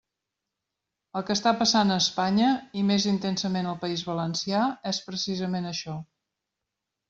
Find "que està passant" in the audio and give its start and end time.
1.27-1.95